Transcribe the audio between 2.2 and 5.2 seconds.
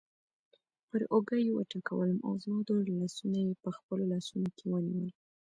او زما دواړه لاسونه یې په خپلو لاسونو کې ونیول.